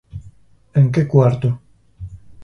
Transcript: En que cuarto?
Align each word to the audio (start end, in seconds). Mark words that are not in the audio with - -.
En 0.79 0.85
que 0.93 1.03
cuarto? 1.13 1.49